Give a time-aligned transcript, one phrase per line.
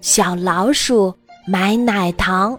[0.00, 1.14] 小老鼠
[1.46, 2.58] 买奶糖。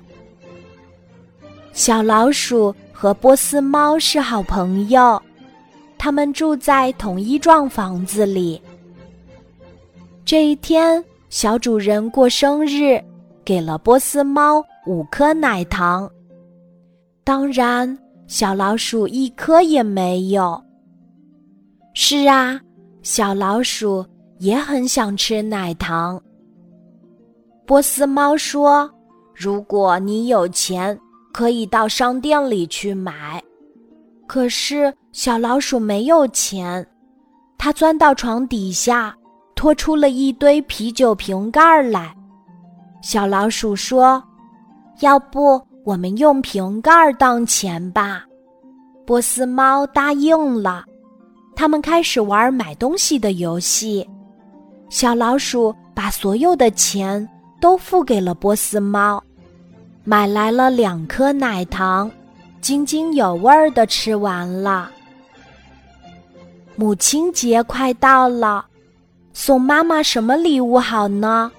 [1.73, 5.21] 小老鼠和波斯猫是好朋友，
[5.97, 8.61] 他们住在同一幢房子里。
[10.25, 13.01] 这一天，小主人过生日，
[13.45, 16.09] 给了波斯猫五颗奶糖。
[17.23, 17.97] 当然，
[18.27, 20.61] 小老鼠一颗也没有。
[21.93, 22.59] 是啊，
[23.03, 24.05] 小老鼠
[24.39, 26.21] 也很想吃奶糖。
[27.67, 28.89] 波斯猫说
[29.35, 30.97] ：“如果你有钱，
[31.33, 33.43] 可以到商店里去买。”
[34.25, 36.87] 可是小老鼠没有钱，
[37.57, 39.13] 它钻到床底下。
[39.53, 42.15] 拖出了一堆啤酒瓶盖来，
[43.01, 44.23] 小老鼠说
[45.01, 48.23] ：“要不我们用瓶盖当钱吧？”
[49.03, 50.85] 波斯猫答应了。
[51.55, 54.07] 他们开始玩买东西的游戏。
[54.89, 57.27] 小老鼠把所有的钱
[57.59, 59.23] 都付给了波斯猫，
[60.03, 62.11] 买来了两颗奶糖，
[62.61, 64.91] 津津有味儿的吃完了。
[66.75, 68.65] 母亲节快到了。
[69.33, 71.51] 送妈妈什么礼物好呢？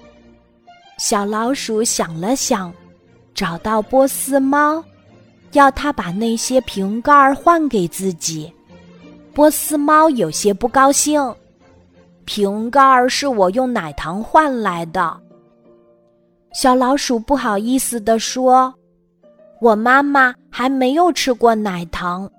[0.97, 2.73] 小老鼠想了想，
[3.33, 4.83] 找到波斯猫，
[5.53, 8.53] 要它把那些瓶盖换给自己。
[9.33, 11.33] 波斯猫有些不高兴，
[12.25, 15.17] 瓶盖是我用奶糖换来的。
[16.51, 18.73] 小老鼠不好意思地说
[19.61, 22.29] ：“我妈妈还没有吃过奶糖，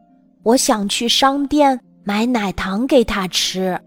[0.42, 3.78] 我想去商店买奶糖给她吃。”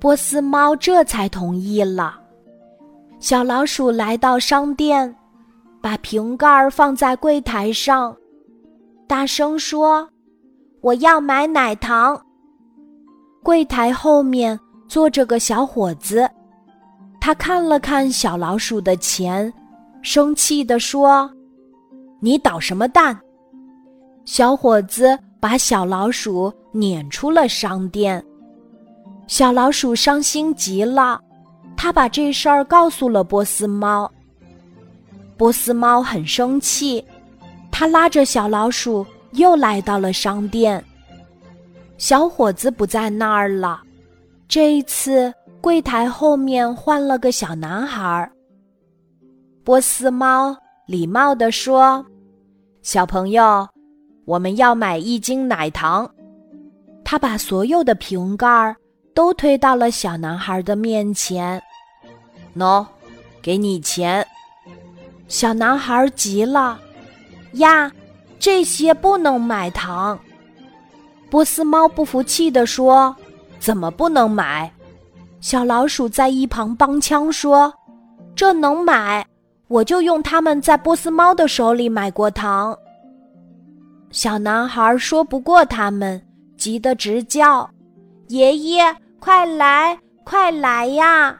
[0.00, 2.20] 波斯猫这才同意了。
[3.20, 5.14] 小老鼠来到商店，
[5.80, 8.14] 把瓶盖放在柜台上，
[9.06, 10.06] 大声说
[10.82, 12.20] ：“我要买奶糖。”
[13.42, 16.28] 柜台后面坐着个小伙子，
[17.24, 19.50] 他看了看小老鼠的钱，
[20.02, 21.32] 生气地说
[22.20, 23.18] ：“你捣什么蛋？”
[24.26, 28.22] 小伙子把小老鼠撵出了商店。
[29.26, 31.18] 小老鼠伤心极了，
[31.74, 34.12] 他把这事儿告诉了波斯猫。
[35.38, 37.02] 波斯猫很生气，
[37.70, 40.84] 他拉着小老鼠又来到了商店。
[41.96, 43.80] 小伙子不在那儿了，
[44.46, 45.32] 这一次
[45.64, 48.30] 柜台后面换了个小男孩。
[49.64, 50.54] 波斯猫
[50.86, 52.04] 礼貌地说
[52.84, 53.66] ：“小朋友，
[54.26, 56.06] 我们要买一斤奶糖。”
[57.02, 58.76] 他把所有的瓶盖。
[59.14, 61.62] 都推到了小男孩的面前，
[62.56, 62.84] 喏，
[63.40, 64.26] 给你钱。
[65.28, 66.80] 小男孩急了，
[67.52, 67.92] 呀，
[68.40, 70.18] 这些不能买糖。
[71.30, 73.14] 波斯猫不服气地说
[73.60, 74.68] ：“怎么不能买？”
[75.44, 77.70] 小老鼠在一旁帮腔说
[78.34, 79.22] ：“这能买，
[79.68, 82.74] 我就用它们在波斯猫的手里买过糖。”
[84.10, 86.18] 小男孩说不过他们，
[86.56, 87.68] 急得直叫
[88.28, 88.82] ：“爷爷！”
[89.20, 91.38] 快来，快来呀！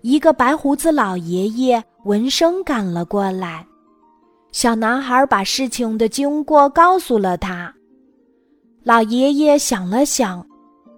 [0.00, 3.64] 一个白胡子老爷爷闻声赶了过来。
[4.50, 7.72] 小男孩把事情的经过告诉了他。
[8.82, 10.44] 老爷爷想了想，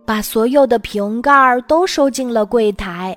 [0.05, 3.17] 把所有的瓶盖都收进了柜台，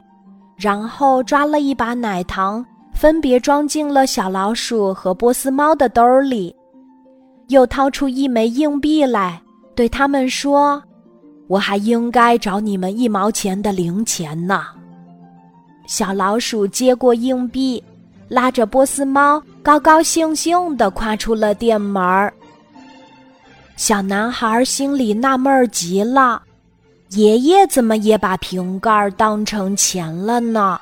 [0.55, 6.55] 然后抓了一把奶糖，分别装进了小老鼠和波斯猫的兜里，
[7.47, 9.41] 又掏出一枚硬币来，
[9.75, 10.81] 对他们说。
[11.47, 14.65] 我还应该找你们一毛钱的零钱呢。
[15.85, 17.83] 小老鼠接过硬币，
[18.27, 22.33] 拉着波斯猫，高高兴兴地跨出了店门儿。
[23.75, 26.41] 小男孩心里纳闷极了：
[27.09, 30.79] 爷爷怎么也把瓶盖当成钱了呢？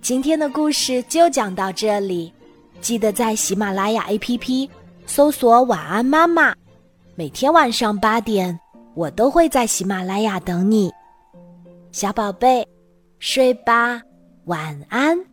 [0.00, 2.32] 今天的故事就讲到这里，
[2.80, 4.68] 记得在喜马拉雅 APP。
[5.04, 6.54] 搜索“晚安妈妈”，
[7.16, 8.58] 每天晚上八点，
[8.94, 10.90] 我都会在喜马拉雅等你，
[11.90, 12.66] 小宝贝，
[13.18, 14.00] 睡吧，
[14.44, 15.31] 晚安。